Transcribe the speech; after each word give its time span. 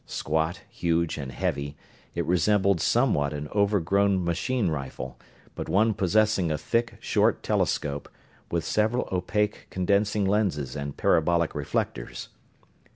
Squat, 0.07 0.63
huge, 0.67 1.19
and 1.19 1.31
heavy, 1.31 1.77
it 2.15 2.25
resembled 2.25 2.81
somewhat 2.81 3.33
an 3.33 3.47
overgrown 3.53 4.25
machine 4.25 4.67
rifle, 4.69 5.19
but 5.53 5.69
one 5.69 5.93
possessing 5.93 6.49
a 6.49 6.57
thick, 6.57 6.95
short 6.99 7.43
telescope, 7.43 8.09
with 8.49 8.65
several 8.65 9.07
opaque 9.11 9.67
condensing 9.69 10.25
lenses 10.25 10.75
and 10.75 10.97
parabolic 10.97 11.53
reflectors. 11.53 12.29